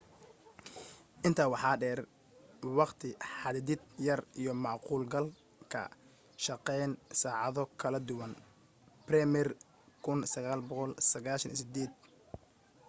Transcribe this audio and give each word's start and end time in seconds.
intaa 1.27 1.51
waxaa 1.53 1.79
dheer 1.81 1.99
waqti 2.77 3.09
xadidid 3.41 3.81
yar 4.07 4.21
iyo 4.41 4.51
macquul 4.65 5.03
galka 5.13 5.81
shaqeyn 6.43 6.91
saacado 7.21 7.63
kala 7.81 7.99
duwan. 8.07 8.33
bremer 9.07 9.47
1998 10.03 11.93